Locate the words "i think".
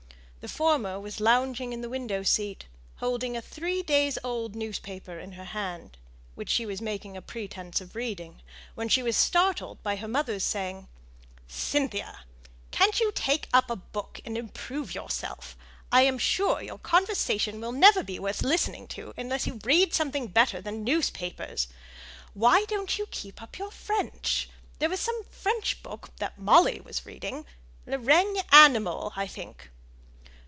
29.15-29.69